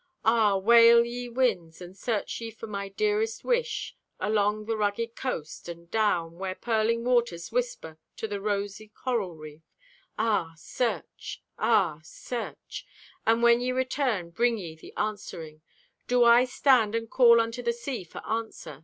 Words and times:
Ah, 0.25 0.57
wail, 0.57 1.05
ye 1.05 1.29
winds, 1.29 1.79
And 1.79 1.95
search 1.95 2.41
ye 2.41 2.49
for 2.49 2.65
my 2.65 2.89
dearest 2.89 3.43
wish 3.43 3.95
Along 4.19 4.65
the 4.65 4.75
rugged 4.75 5.15
coast, 5.15 5.69
and 5.69 5.91
down 5.91 6.39
Where 6.39 6.55
purling 6.55 7.03
waters 7.03 7.51
whisper 7.51 7.99
To 8.17 8.27
the 8.27 8.41
rosy 8.41 8.87
coral 8.87 9.35
reef. 9.35 9.61
Ah, 10.17 10.53
search! 10.55 11.43
Ah, 11.59 11.99
search! 12.01 12.83
And 13.27 13.43
when 13.43 13.61
ye 13.61 13.71
return, 13.71 14.31
bring 14.31 14.57
ye 14.57 14.73
the 14.75 14.91
answering. 14.97 15.61
Do 16.07 16.23
I 16.23 16.45
stand 16.45 16.95
and 16.95 17.07
call 17.07 17.39
unto 17.39 17.61
the 17.61 17.71
sea 17.71 18.03
for 18.03 18.25
answer? 18.25 18.79